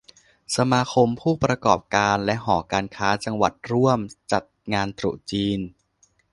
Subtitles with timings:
[0.55, 3.99] สมาคมผู้ประกอบการและหอการค้าจังหวัดร่วม
[4.31, 4.43] จัด
[4.73, 5.59] งานตรุษจีน